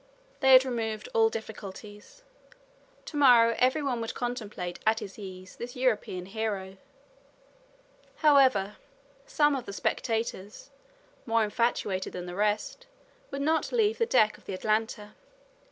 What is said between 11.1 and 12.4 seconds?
more infatuated than the